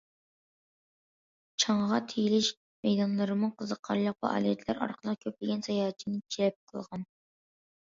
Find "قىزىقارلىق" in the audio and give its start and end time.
3.61-4.19